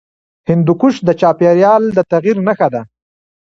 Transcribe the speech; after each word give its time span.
هندوکش 0.49 0.95
د 1.07 1.09
چاپېریال 1.21 1.83
د 1.95 1.99
تغیر 2.11 2.37
نښه 2.47 2.67
ده. 2.73 2.81